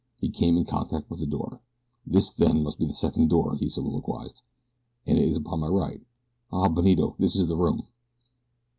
[0.19, 1.61] He came in contact with a door.
[2.07, 4.41] "This, then, must be the second door," he soliloquized,
[5.05, 6.01] "and it is upon my right.
[6.51, 7.83] Ah, Benito, this is the room!"